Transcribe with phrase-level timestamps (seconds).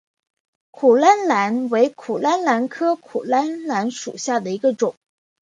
[0.71, 4.95] 苦槛蓝为苦槛蓝科苦槛蓝属下的一个种。